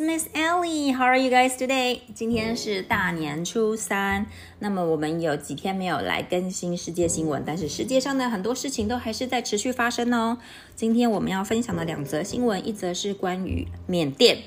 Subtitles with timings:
[0.00, 0.92] Miss Ellie.
[0.92, 2.00] How are you guys today?
[2.14, 4.26] 今天是大年初三，
[4.60, 10.38] 那么我们有几天没有来更新世界新闻，但是世界上的很多事情都还是在持续发生哦。
[10.74, 14.38] 今天我们要分享的两则新闻，一则是关于缅甸。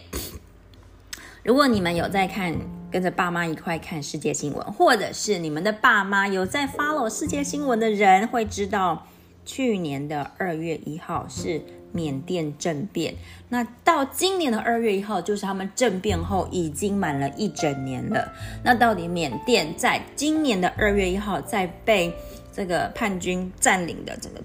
[1.44, 2.56] 如果你们有在看，
[2.92, 9.08] 跟着爸妈一块看世界新闻，或者是你们的爸妈有在 follow 世界新闻的人，会知道
[9.46, 11.62] 去年的二月一号是。
[11.94, 13.14] 缅甸政变，
[13.50, 18.32] 那到今年的二月一号，就是他们政变后已经满了一整年了。
[18.64, 22.16] 那到底缅甸在今年的二月一号，在被
[22.54, 24.40] 这个叛军占领的整个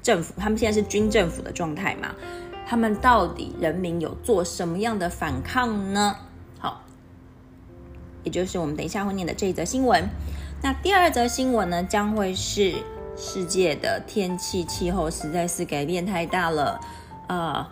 [0.00, 2.14] 政府，他们现在是军政府的状态嘛？
[2.64, 6.16] 他们到底人民有做什么样的反抗呢？
[6.60, 6.84] 好，
[8.22, 10.08] 也就是我们等一下会念的这一则新闻。
[10.62, 12.76] 那第二则新闻呢，将会是。
[13.16, 16.80] 世界的天气气候实在是改变太大了，
[17.28, 17.66] 呃，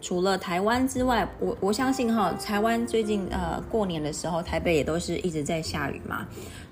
[0.00, 6.26] 除了台湾之外，我我相信哈，台湾最近呃过年的时候，台北也都是一直在下雨嘛。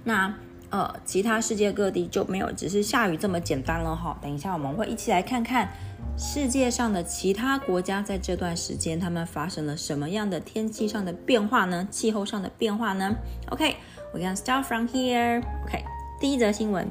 [0.04, 0.34] 那
[0.70, 4.18] 呃，其他世界各地就没有只是下雨这么简单了哈。
[4.22, 5.68] 等一下我们会一起来看看
[6.16, 11.86] 世界上的其他国家在这段时间他们发生了什么样的天气上的变化呢？
[11.90, 13.14] 气候上的变化呢
[13.50, 15.42] ？OK，we can start from here。
[15.66, 15.84] OK，
[16.18, 16.88] 第一则新闻。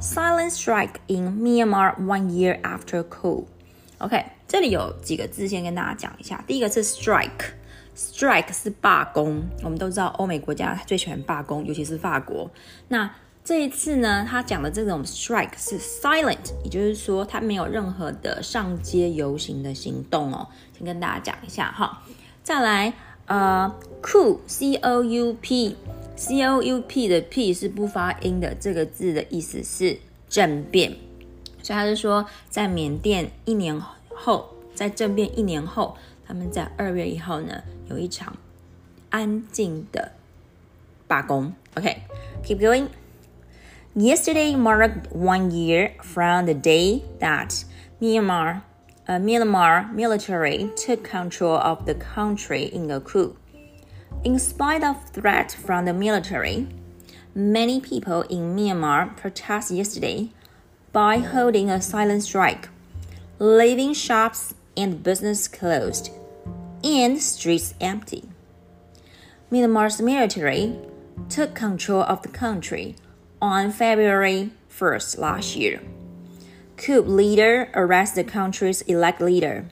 [0.00, 3.46] Silent strike in Myanmar one year after coup.
[3.98, 6.42] OK，这里有几个字先跟大家讲一下。
[6.46, 9.42] 第一个是 strike，strike 是罢工。
[9.62, 12.50] 我们都知道欧美国家最喜欢罢工，尤其是法国。
[12.88, 13.10] 那
[13.42, 20.48] 这一次呢，他讲的这种 strike 是 silent，也就是说他没有任何的上街游行的行动哦。
[20.76, 22.02] 先跟大家讲一下哈。
[22.42, 22.92] 再来，
[23.26, 25.76] 呃，coup，c o u p。
[26.16, 30.92] C O U P 的 P 是不发音的，这个字的意思是政变，
[31.62, 33.80] 所以他是说，在缅甸一年
[34.14, 35.96] 后，在政变一年后，
[36.26, 38.36] 他们在二月一号呢有一场
[39.10, 40.12] 安静的
[41.08, 41.52] 罢工。
[41.74, 42.86] OK，keep going.
[43.96, 47.64] Yesterday marked one year from the day that
[48.00, 48.62] Myanmar,
[49.06, 53.34] uh, Myanmar military took control of the country in a coup.
[54.22, 56.68] In spite of threat from the military,
[57.34, 60.30] many people in Myanmar protested yesterday
[60.92, 62.68] by holding a silent strike,
[63.38, 66.10] leaving shops and business closed
[66.82, 68.24] and streets empty.
[69.50, 70.76] Myanmar's military
[71.28, 72.96] took control of the country
[73.40, 75.80] on February 1st last year.
[76.76, 79.66] Coup leader arrested the country's elect leader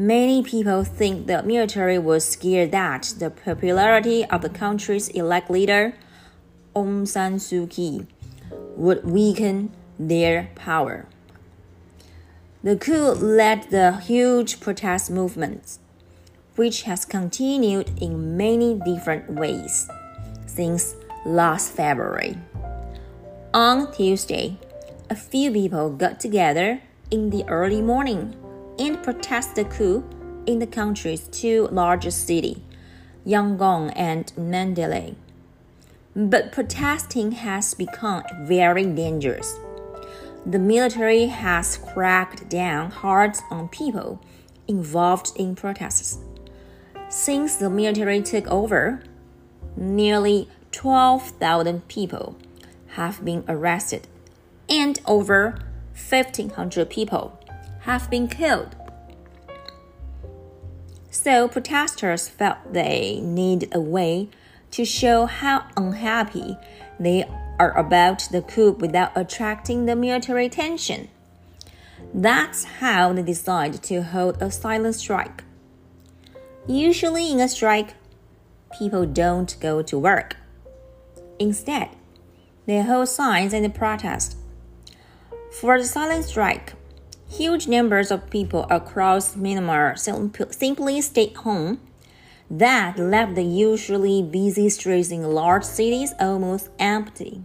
[0.00, 5.92] Many people think the military was scared that the popularity of the country's elect leader,
[6.74, 8.06] Aung San Suu Kyi,
[8.76, 11.04] would weaken their power.
[12.62, 15.76] The coup led the huge protest movement,
[16.56, 19.86] which has continued in many different ways
[20.46, 20.94] since
[21.26, 22.38] last February.
[23.52, 24.56] On Tuesday,
[25.10, 28.34] a few people got together in the early morning
[28.80, 30.02] and protest the coup
[30.46, 32.56] in the country's two largest cities,
[33.26, 35.14] Yangon and Mandalay.
[36.16, 39.58] But protesting has become very dangerous.
[40.46, 44.20] The military has cracked down hard on people
[44.66, 46.18] involved in protests.
[47.10, 49.02] Since the military took over,
[49.76, 52.36] nearly 12,000 people
[52.94, 54.06] have been arrested
[54.68, 55.58] and over
[55.92, 57.39] 1,500 people
[57.90, 58.76] have been killed.
[61.10, 64.28] So protesters felt they needed a way
[64.70, 66.56] to show how unhappy
[67.00, 67.28] they
[67.58, 71.08] are about the coup without attracting the military attention.
[72.14, 75.42] That's how they decided to hold a silent strike.
[76.68, 77.94] Usually, in a strike,
[78.78, 80.36] people don't go to work.
[81.40, 81.88] Instead,
[82.66, 84.36] they hold signs and protest.
[85.60, 86.74] For the silent strike,
[87.30, 89.96] Huge numbers of people across Myanmar
[90.52, 91.80] simply stayed home.
[92.50, 97.44] That left the usually busy streets in large cities almost empty.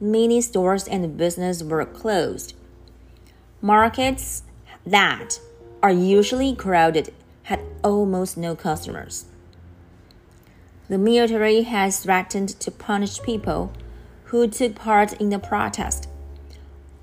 [0.00, 2.54] Many stores and businesses were closed.
[3.62, 4.42] Markets
[4.84, 5.38] that
[5.80, 9.26] are usually crowded had almost no customers.
[10.88, 13.72] The military has threatened to punish people
[14.24, 16.08] who took part in the protest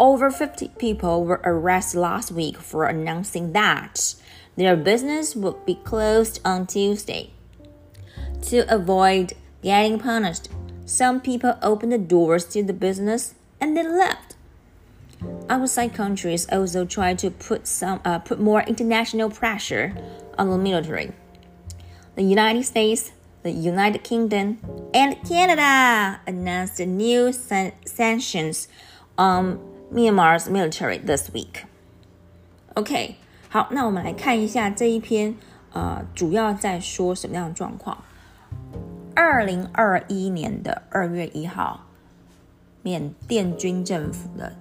[0.01, 4.15] over 50 people were arrested last week for announcing that
[4.57, 7.29] their business would be closed on Tuesday.
[8.47, 10.49] To avoid getting punished,
[10.85, 14.35] some people opened the doors to the business and then left.
[15.47, 19.93] outside countries also try to put some uh, put more international pressure
[20.35, 21.11] on the military.
[22.15, 23.11] The United States,
[23.43, 24.57] the United Kingdom,
[24.95, 28.67] and Canada announced new san sanctions
[29.15, 31.65] on Myanmar's military this week.
[32.75, 33.15] OK，
[33.49, 35.35] 好，那我们来看一下这一篇，
[35.73, 37.97] 呃，主要在说什么样的状况？
[39.13, 41.85] 二零二一年的二月一号，
[42.81, 44.53] 缅甸军政府的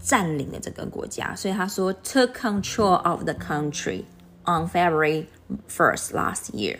[0.00, 4.04] 占领了这个国家，所以他说 took control of the country
[4.46, 5.26] on February
[5.68, 6.78] first last year。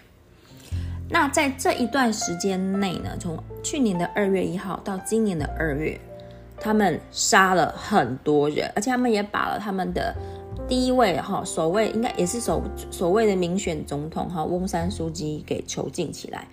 [1.11, 6.00] 那在这一段时间内呢，从去年的二月一号到今年的二月，
[6.58, 10.14] 他们杀了很多人，而且他们也把了他们的
[10.68, 16.46] 第一位哈，所谓应该也是所所谓的民选总统哈，翁山书记给囚禁起来。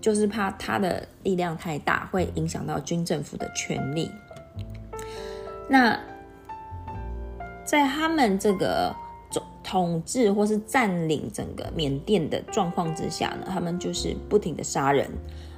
[0.00, 4.10] 就是怕他的力量太大，会影响到军政府的权力。
[5.66, 5.98] 那
[7.64, 8.94] 在他们这个
[9.32, 15.08] 统统治或是占领整个缅甸的状况之下呢，他们就是不停的杀人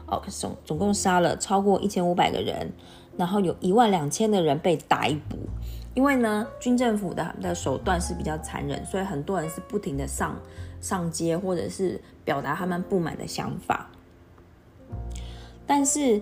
[0.07, 2.71] 哦，总总共杀了超过一千五百个人，
[3.17, 5.39] 然后有一万两千的人被逮捕。
[5.95, 10.37] 因为呢，军政府的的手段是比较残忍，所以很多人是不停的上
[10.79, 13.89] 上街，或者是表达他们不满的想法。
[15.67, 16.21] 但是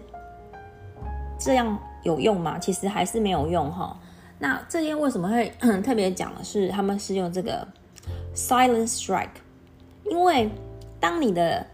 [1.39, 2.57] 这样有用吗？
[2.59, 3.99] 其实还是没有用哈。
[4.39, 5.53] 那这边为什么会
[5.83, 7.67] 特别讲的是，他们是用这个
[8.33, 9.29] silent strike，
[10.05, 10.49] 因为
[11.01, 11.67] 当你的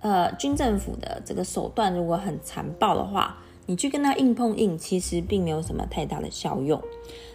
[0.00, 3.36] 呃军政府的这个手段如果很残暴的话，
[3.66, 6.82] 你去跟他硬碰硬，其实并没有什么太大的效用。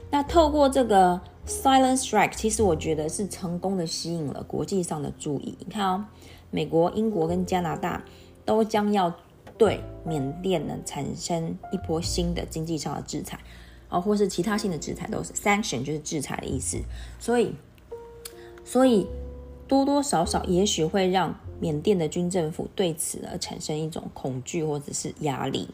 [0.10, 5.56] 那透过这个 silent strike，其实我觉得是成功的吸引了国际上的注意。
[5.60, 6.06] 你看哦，
[6.52, 8.04] 美国、英国跟加拿大
[8.46, 9.14] 都将要。
[9.58, 13.40] 对缅甸呢产生一波新的经济上的制裁，
[13.90, 16.78] 哦，或是其他性的制裁，都是 sanction 就是制裁的意思。
[17.18, 17.56] 所以，
[18.64, 19.08] 所以
[19.68, 25.68] 多多少少也许会让缅甸的军政府对此呢产生一种恐惧或者是压力。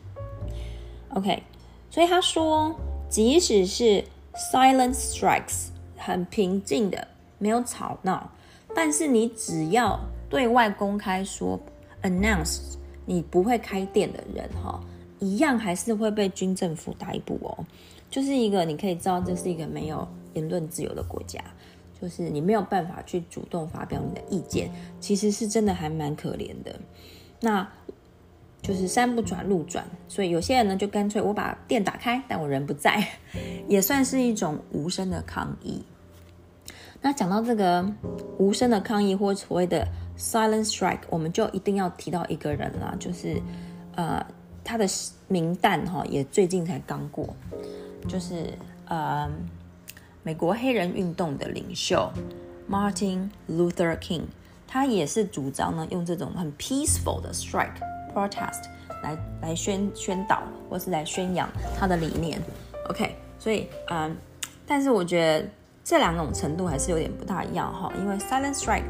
[1.16, 1.44] OK，
[1.90, 2.76] 所以他说，
[3.10, 4.04] 即使是
[4.52, 5.68] silent strikes
[5.98, 7.08] 很平静的，
[7.38, 8.30] 没有吵闹，
[8.76, 10.00] 但是你只要
[10.30, 11.60] 对外公开说
[12.02, 12.74] announce。
[13.06, 14.80] 你不会开店的人哈，
[15.20, 17.66] 一样还是会被军政府逮捕哦。
[18.10, 21.44] 就是一个你可以知道，这是一个没有言论自由的国家，
[22.02, 24.72] 就是你没有办法去主动发表你的意见，
[25.02, 26.74] 其实是真的还蛮可怜的。
[27.42, 27.70] 那
[28.64, 33.08] 就是山不转路转，所以有些人呢就干脆我把店打开，但我人不在，
[33.70, 35.84] 也算是一种无声的抗议。
[37.02, 37.86] 那讲到这个
[38.40, 39.88] 无声的抗议或所谓的。
[40.16, 43.42] Silent Strike，我们就一定要提到一个人啦，就是
[43.96, 44.24] 呃，
[44.64, 44.88] 他的
[45.28, 47.36] 名单哈也最近才刚过，
[48.08, 48.54] 就是
[48.86, 49.28] 呃，
[50.22, 52.12] 美国黑人运动的领袖
[52.70, 54.26] Martin Luther King，
[54.68, 57.82] 他也是主张呢用这种很 peaceful 的 strike
[58.14, 58.66] protest
[59.02, 62.42] 来来宣宣导或是来宣扬他的理念。
[62.90, 64.16] OK，所以嗯，
[64.66, 65.48] 但是我觉得
[65.84, 68.84] 这两种程度还是有点不大一样哈，因为 Silent Strike。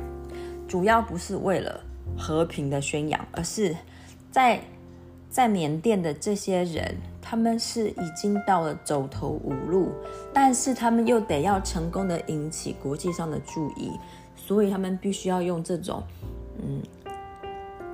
[0.66, 1.80] 主要不是为了
[2.18, 3.76] 和平的宣扬，而是
[4.32, 4.60] 在
[5.30, 9.92] 在缅甸的这些人，他们是已经到了走投无路，
[10.34, 13.92] 但是他们又得要成功的引起国际上的注意，
[14.36, 16.02] 所以他们必须要用这种
[16.58, 16.82] 嗯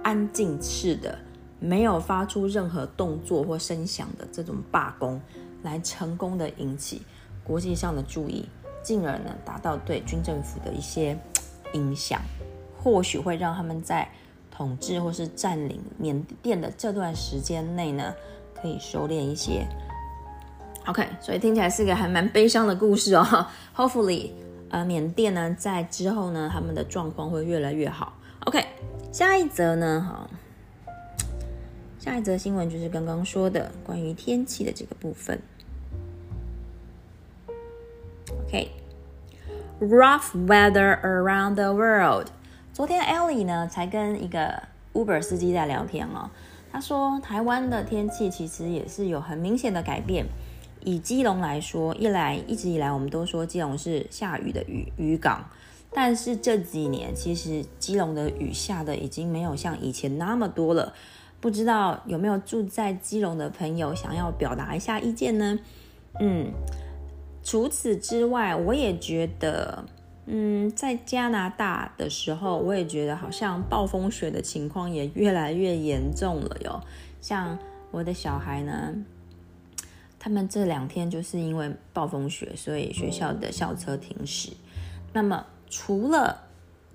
[0.10, 1.20] 安静式的、
[1.60, 5.22] 没有发出任何动作或声响的这种罢工，
[5.62, 7.04] 来成功的引起
[7.44, 8.50] 国际上的注意，
[8.82, 11.16] 进而呢达到对军政府的一些
[11.74, 12.20] 影响。
[12.76, 14.10] 或许会让他们在
[14.50, 18.12] 统治或是占领缅甸的这段时间内呢，
[18.60, 19.64] 可以收敛一些。
[20.88, 23.46] OK，所以听起来是个还蛮悲伤的故事哦。
[23.78, 24.32] Hopefully，
[24.70, 28.14] 呃，缅甸呢在之后呢，他们的状况会越来越好。
[28.46, 28.66] OK，
[29.12, 30.30] 下一则呢，哈，
[31.98, 35.42] 下一则新闻就是刚刚说的关于天气的这个部分。
[38.46, 42.28] OK，rough weather around the world。
[42.72, 44.62] 昨天 Ellie 呢才跟一个
[44.94, 46.30] Uber 司机在聊天哦，
[46.72, 50.28] 他说台湾的天气其实也是有很明显的改变。
[50.82, 55.50] 以基隆来说，一来一直以来我们都说基隆是下雨的雨雨港，
[55.92, 60.94] 但是这几年其实基隆的雨下的已经没有像以前那么多了。
[61.40, 65.60] 不知道有没有住在基隆的朋友想要表达一下意见呢？
[66.20, 66.52] 嗯，
[67.44, 69.86] 除此之外，我也觉得。
[70.32, 76.80] 嗯，在加拿大的时候，我也觉得好像暴风雪的情况也越来越严重了哟。
[77.20, 77.58] 像
[77.90, 78.94] 我的小孩呢，
[80.20, 84.52] 他们这两天就是因为暴风雪，所以学校的校车停驶。
[85.14, 86.43] 那么除了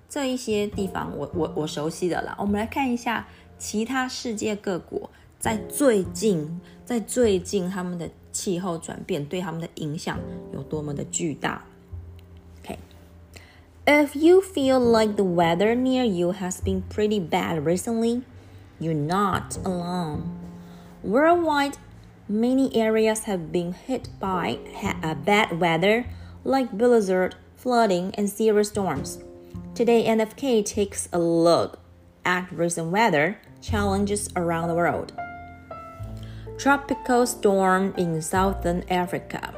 [0.08, 10.18] 这一些地方，我我我熟悉的啦，我们来看一下其他世界各国在最近，在最近他们的气候转变对他们的影响
[10.52, 11.64] 有多么的巨大。
[12.62, 12.78] Okay.
[13.86, 18.22] If you feel like the weather near you has been pretty bad recently,
[18.78, 20.22] you're not alone.
[21.02, 21.76] Worldwide,
[22.28, 24.58] many areas have been hit by
[25.24, 26.04] bad weather
[26.44, 27.34] like blizzard,
[27.65, 29.17] flooding, and severe storms.
[29.73, 31.79] Today, NFK takes a look
[32.23, 35.13] at recent weather challenges around the world.
[36.59, 39.51] Tropical storm in southern Africa.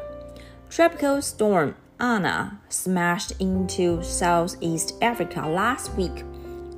[0.70, 6.24] Tropical storm Anna smashed into Southeast Africa last week,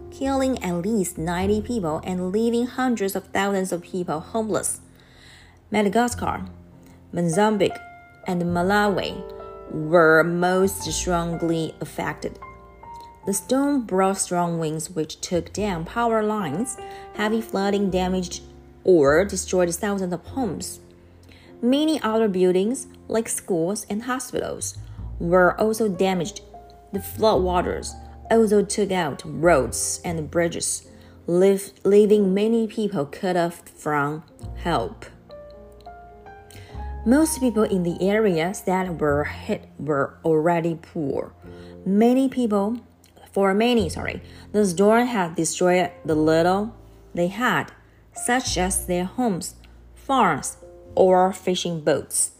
[0.09, 4.81] killing at least 90 people and leaving hundreds of thousands of people homeless.
[5.69, 6.45] Madagascar,
[7.13, 7.77] Mozambique,
[8.25, 9.38] and Malawi
[9.71, 12.39] were most strongly affected.
[13.25, 16.77] The storm brought strong winds which took down power lines,
[17.15, 18.41] heavy flooding damaged
[18.83, 20.79] or destroyed thousands of homes.
[21.61, 24.77] Many other buildings, like schools and hospitals,
[25.19, 26.41] were also damaged.
[26.93, 27.93] The floodwaters
[28.31, 30.87] also took out roads and bridges,
[31.27, 34.23] leaving many people cut off from
[34.55, 35.05] help.
[37.09, 41.33] Most people in the areas that were hit were already poor.
[41.83, 42.81] Many people,
[43.31, 46.75] for many, sorry, the storm had destroyed the little
[47.15, 47.71] they had,
[48.13, 49.55] such as their homes,
[49.95, 50.57] farms,
[50.93, 52.33] or fishing boats.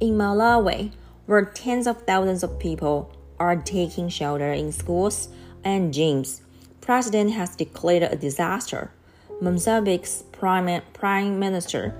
[0.00, 0.92] In Malawi,
[1.26, 5.28] where tens of thousands of people are taking shelter in schools
[5.64, 6.42] and gyms.
[6.80, 8.92] President has declared a disaster.
[9.40, 11.96] Mozambique's prime, prime minister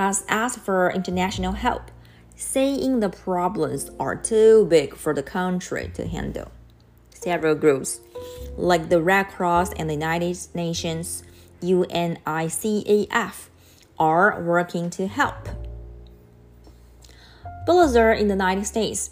[0.00, 1.90] has asked for international help,
[2.34, 6.50] saying the problems are too big for the country to handle.
[7.10, 8.00] Several groups,
[8.56, 11.22] like the Red Cross and the United Nations
[11.60, 13.48] UNICAF,
[13.98, 15.50] are working to help.
[17.66, 19.10] Blizzard in the United States.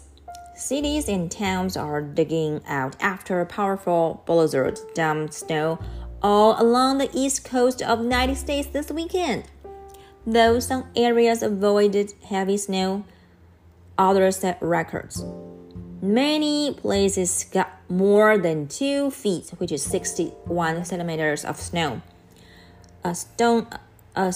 [0.55, 5.77] Cities and towns are digging out after powerful blizzard dumped snow
[6.23, 9.43] all along the east coast of the United States this weekend.
[10.29, 13.03] Though some areas avoided heavy snow,
[13.97, 15.25] others set records.
[16.03, 22.03] Many places got more than two feet, which is 61 centimeters of snow.
[23.03, 23.65] A stone,
[24.15, 24.31] a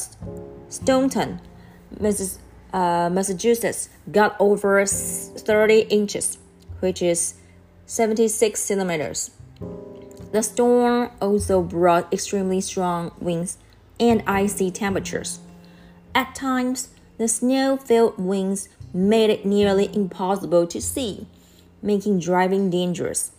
[2.01, 2.37] Mrs
[2.73, 6.39] uh, Massachusetts got over 30 inches,
[6.79, 7.35] which is
[7.85, 9.29] 76 centimeters.
[10.31, 13.59] The storm also brought extremely strong winds
[13.99, 15.39] and icy temperatures.
[16.15, 21.25] At times, the snow filled winds made it nearly impossible to see,
[21.81, 23.31] making driving dangerous.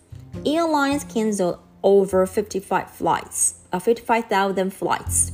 [0.45, 5.31] Airlines canceled over 55 flights, uh, 55,000 flights.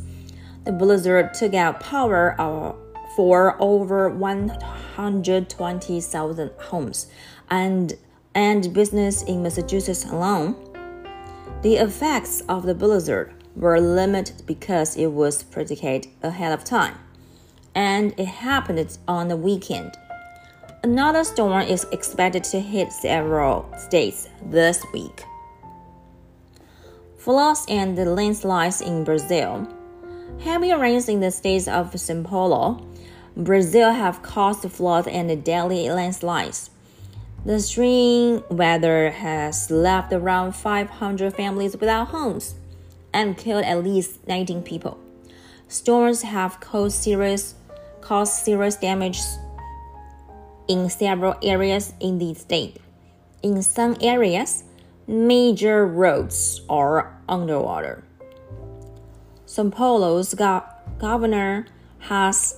[0.64, 2.74] The blizzard took out power uh,
[3.16, 7.06] for over 120,000 homes
[7.48, 7.94] and,
[8.34, 10.56] and business in Massachusetts alone.
[11.62, 16.94] The effects of the blizzard were limited because it was predicted ahead of time,
[17.74, 19.96] and it happened on the weekend.
[20.82, 25.24] Another storm is expected to hit several states this week.
[27.18, 29.68] Floods and landslides in Brazil.
[30.40, 32.86] Heavy rains in the states of São Paulo,
[33.36, 36.70] Brazil have caused floods and deadly landslides.
[37.44, 42.54] The extreme weather has left around 500 families without homes
[43.12, 44.98] and killed at least 19 people.
[45.68, 47.54] Storms have caused serious,
[48.00, 49.20] caused serious damage
[50.68, 52.76] in several areas in the state.
[53.42, 54.64] In some areas,
[55.06, 58.04] major roads are underwater.
[59.46, 60.62] São Paulo's go
[60.98, 61.66] governor
[62.00, 62.56] has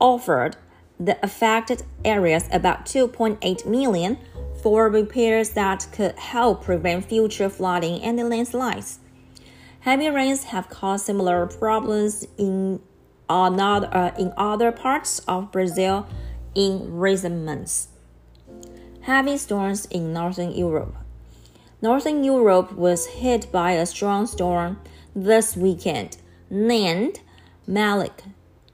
[0.00, 0.56] offered
[1.00, 4.18] the affected areas about 2.8 million
[4.62, 8.98] for repairs that could help prevent future flooding and landslides.
[9.80, 12.80] Heavy rains have caused similar problems in
[13.28, 16.06] another, uh, in other parts of Brazil
[16.54, 17.88] in recent months.
[19.02, 20.94] Heavy storms in Northern Europe.
[21.80, 24.80] Northern Europe was hit by a strong storm
[25.14, 26.16] this weekend
[26.50, 27.20] named
[27.66, 28.24] Malik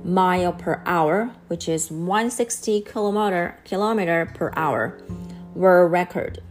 [0.04, 4.98] mile per hour, which is 160 kilometer kilometer per hour,
[5.54, 6.42] were recorded.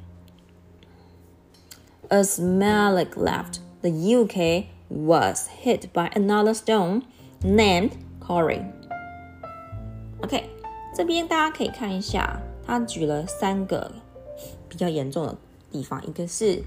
[2.10, 7.03] As Malik left, the UK was hit by another storm
[7.44, 8.63] named Corey.
[10.22, 10.50] OK，
[10.96, 13.91] 这边大家可以看一下，他举了三个
[14.67, 15.36] 比较严重的
[15.72, 16.63] 地方，一个是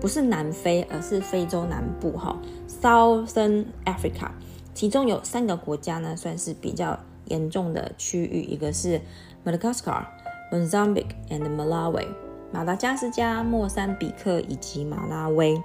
[0.00, 2.36] 不是南非，而是非洲南部哈
[2.81, 4.29] ，Southern Africa，
[4.73, 9.01] 其中有三个国家呢，算是比较严重的区域，一个是
[9.45, 10.05] Madagascar、
[10.51, 12.07] Mozambique and Malawi。
[12.51, 15.61] 马达加斯加、莫桑比克以及马拉维，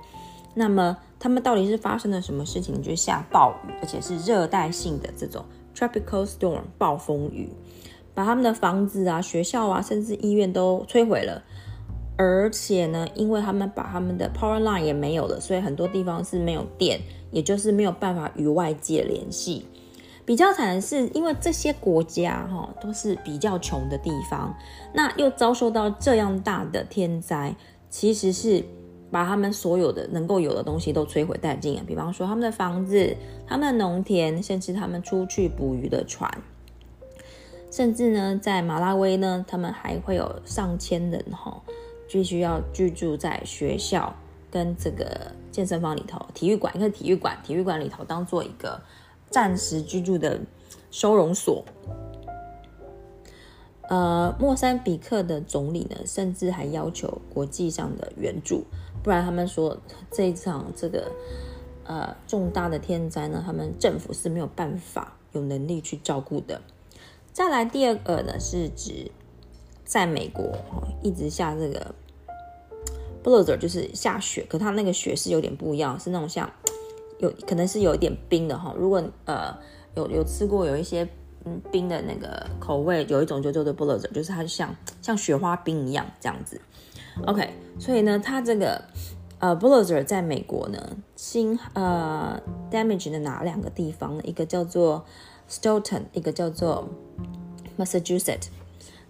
[0.55, 2.83] 那么他们到底是发生了什么事情？
[2.83, 5.45] 就下暴雨，而且是热带性的这种
[5.77, 7.49] tropical storm 暴风雨，
[8.15, 11.43] 把他们的房子啊、学校啊，甚至医院都摧毁了。
[12.17, 17.01] 而且呢，因为他们把他们的 power line 也没有了，所以很多地方是没有电，
[17.31, 19.67] 也就是没有办法与外界联系。
[20.25, 24.55] 比较惨的是，因为这些国家哈都是比较穷的地方，
[24.95, 27.57] 那又遭受到这样大的天灾，
[27.91, 28.65] 其实是
[29.11, 31.83] 把他们所有的能够有的东西都摧毁殆尽啊。
[31.85, 33.17] 比方说他们的房子、
[33.49, 36.31] 他们的农田，甚至他们出去捕鱼的船，
[37.71, 41.61] 甚至呢，在马拉维呢，他们还会有上千人哈，
[42.13, 44.15] 必须要居住在学校
[44.51, 48.81] 跟这个健身房里头、体育馆，一个体育馆，体育馆里头当做一个。
[49.31, 50.43] 暂时居住的
[50.91, 51.65] 收容所。
[53.89, 58.65] 呃，莫桑比克的总理呢，甚至还要求国际上的援助，
[59.03, 59.79] 不然他们说
[60.11, 61.11] 这一场这个
[61.85, 66.61] 呃重大的天灾呢，他们政府是没有办法有能力去照顾的。
[67.33, 69.11] 再来第二个呢，是指
[69.83, 70.59] 在美国
[71.03, 71.95] 一直下这个
[73.23, 76.51] blizzard，就是下雪，可它那个雪是有点不一样，是那种像。
[77.19, 79.57] 有可能是有一点冰的哈，如果呃
[79.95, 81.09] 有有吃过有一些
[81.45, 86.61] 嗯冰的那个口味，有一种就叫做 blizzard，就是它像像雪花冰一样这样子。
[87.25, 88.83] OK，所以呢，它这个
[89.39, 94.23] 呃 blizzard 在美国呢，新呃 damage 的哪两个地方呢？
[94.25, 95.05] 一个叫做
[95.49, 96.89] Stoughton，一个叫做
[97.79, 98.49] Massachusetts。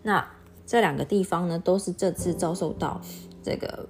[0.02, 0.28] 那
[0.66, 3.00] 这两个地方呢，都是这次遭受到
[3.42, 3.88] 这个。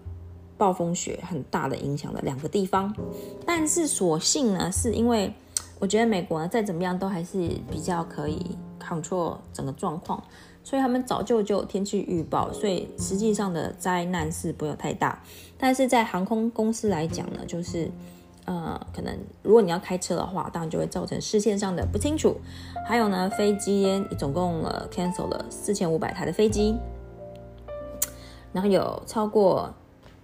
[0.63, 2.95] 暴风雪很大的影响的两个地方，
[3.45, 5.35] 但是所幸呢，是因为
[5.81, 10.23] 我觉得美国呢再怎么样都还是比较可以 control 整个状况，
[10.63, 15.21] 所以他们早就就天气预报，所以实际上的灾难是不会有太大。
[15.59, 17.91] 但是在航空公司来讲呢，就是
[18.45, 22.37] 呃，可能如果你要开车的话，当然就会造成视线上的不清楚。
[22.87, 26.77] 还有呢，飞机总共了 cancel 了四千五百台的飞机，
[28.53, 29.75] 然后有超过。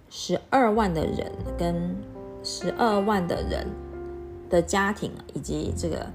[0.09, 1.95] 十二万的人跟
[2.43, 3.67] 十二万的人
[4.49, 6.07] 的家庭，以及这个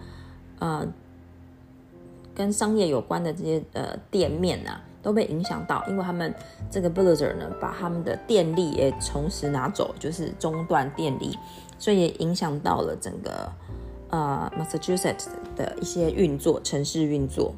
[0.59, 0.87] 呃
[2.35, 6.35] 跟商业有关的这些呃店面啊，都被影响到，因为他们
[6.68, 11.38] 这个 blizzard 呢，把他们的电力也同时拿走，就是中断电力，
[11.78, 13.52] 所以也影响到了整个
[14.11, 17.54] 呃 Massachusetts 的一些运作，城市运作。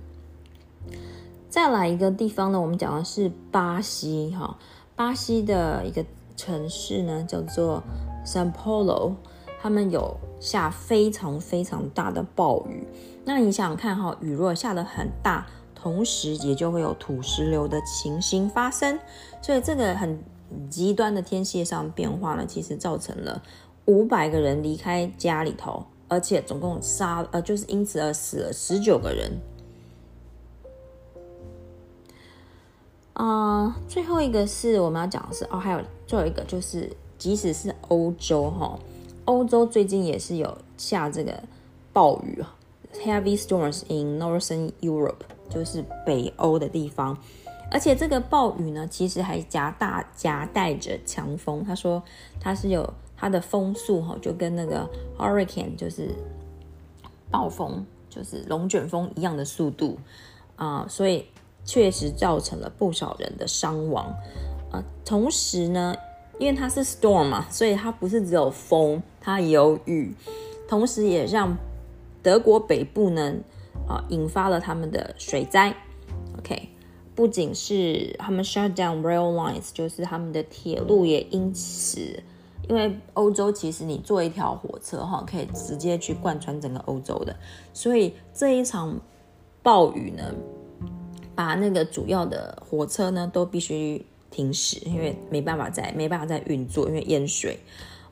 [1.48, 4.58] 再来一个地方呢，我们讲的是巴西哈，
[4.94, 6.04] 巴西的一个。
[6.36, 7.82] 城市呢叫做
[8.24, 9.14] San Polo，
[9.60, 12.86] 他们有下非常非常大的暴雨。
[13.24, 18.98] 那你想想看哈，雨若下的很大，同时也就会有土石流的情形发生。
[19.40, 20.22] 所以这个很
[20.70, 23.42] 极端的天气上变化呢，其实造成了
[23.86, 29.32] 五百个人离开家里头，而且总共杀呃就是因此而死了十九个人。
[33.16, 38.78] 啊，最后一个是我们要讲的是哦，还有最后一个就是，即使是欧洲哈，
[39.24, 41.42] 欧洲最近也是有下这个
[41.94, 42.44] 暴雨
[42.92, 47.16] ，heavy storms in northern Europe，就是北欧的地方，
[47.70, 51.64] 而且这个暴雨呢，其实还夹大夹带着强风。
[51.64, 52.02] 他说
[52.38, 56.10] 它是有它的风速哈，就跟那个 hurricane 就是
[57.30, 59.96] 暴风，就是龙卷风一样的速度
[60.56, 61.24] 啊，所以。
[61.66, 64.14] 确实造成了不少人的伤亡，
[64.70, 65.94] 呃，同时呢，
[66.38, 70.14] 因为它是 storm 嘛，所以它不是只有风，它也有雨，
[70.68, 71.54] 同时也让
[72.22, 73.34] 德国北部呢，
[73.88, 75.74] 啊，引发了他们的水灾。
[76.38, 76.68] OK，
[77.16, 82.22] 不仅是他们 shut down rail lines，就是他们的铁路也因此，
[82.68, 87.34] 因为欧洲其实你坐一条火车哈，可以直接去贯穿整个欧洲的，
[87.72, 89.00] 所以这一场
[89.62, 90.34] 暴雨呢，
[91.36, 97.60] 把那个主要的火车呢都必须停驶，因为没办法再没办法再运作，因为淹水。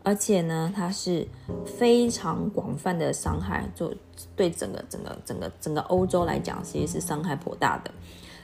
[0.03, 1.27] 而且呢，它是
[1.65, 3.91] 非常广泛的伤害，就
[4.37, 7.91] 对整个整个整个整个欧洲来讲，其实是伤害颇大的。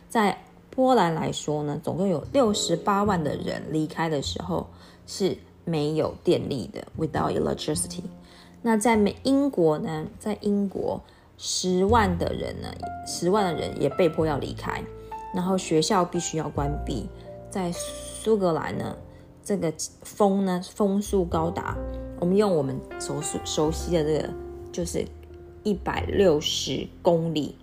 [0.09, 4.67] 在波兰来说呢，总共有六十八万的人离开的时候
[5.07, 8.05] 是没有电力的，without electricity。
[8.63, 11.03] 那在美英国呢，在英国
[11.43, 12.69] 十万的人呢，
[13.07, 14.85] 十万的人也被迫要离开，
[15.35, 17.09] 然后学校必须要关闭。
[17.49, 18.95] 在苏格兰呢。
[19.43, 19.73] 这个
[20.03, 21.77] 风呢，风速高达，
[22.21, 24.29] 我们用我们熟熟熟悉的这个，
[24.71, 25.05] 就是
[25.65, 27.57] 一百六十公里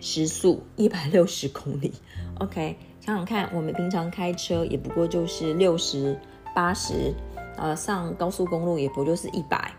[0.00, 1.92] 时速，一百六十公里。
[2.40, 6.18] OK，想想看，我们平常开车也不过就是六十
[6.52, 7.14] 八十，
[7.56, 9.70] 呃，上高速公路也不就是一百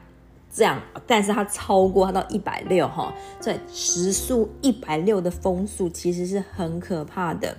[0.51, 7.55] 这样，但是它超过它到一百六哈，所以时速一百六的风速其实是很可怕的。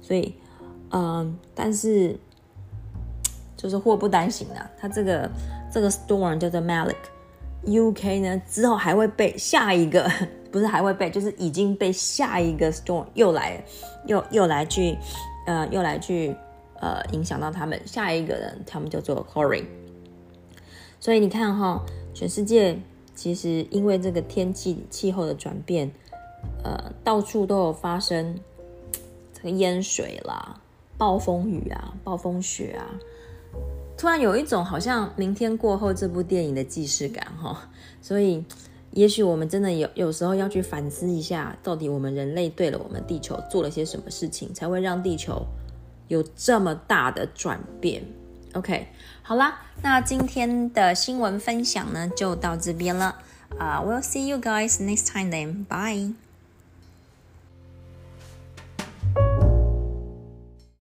[0.00, 0.34] 所以，
[0.90, 2.18] 嗯，但是。
[3.56, 5.30] 就是祸不单行啊，它这个
[5.70, 10.10] 这个 storm 叫做 Malik，UK 呢之后还会被下一个，
[10.50, 13.62] 不是还会被，就是已经被下一个 storm 又来，
[14.06, 14.96] 又又来去，
[15.46, 16.34] 呃，又来去，
[16.80, 19.62] 呃，影响到他们下一个人，他们叫做 c o r y
[21.00, 21.84] 所以你看哈，
[22.14, 22.78] 全世界
[23.14, 25.90] 其实因为这个天气气候的转变，
[26.62, 28.38] 呃，到处都有发生
[29.32, 30.60] 这个淹水啦、
[30.98, 32.86] 暴风雨啊、暴风雪啊。
[33.96, 37.68] 突然有一种好像明天过后这部电影的既视感哈，
[38.00, 38.42] 所以
[38.92, 45.46] 也许我们真的有有时候要去反思一下，到底我们人类对了我们地球做了些什么事情，才会让地球
[46.08, 48.02] 有这么大的转变
[48.54, 48.86] ？OK，
[49.30, 53.14] 好啦，那今天的新闻分享呢就到这边了
[53.60, 56.14] 啊，We'll see you guys next time then，bye。